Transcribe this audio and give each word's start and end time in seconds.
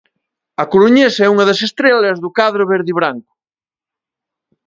A 0.63 0.65
coruñesa 0.71 1.21
é 1.23 1.29
unha 1.33 1.47
das 1.49 1.59
estrelas 1.67 2.17
do 2.23 2.29
cadro 2.39 2.63
verdibranco. 2.71 3.33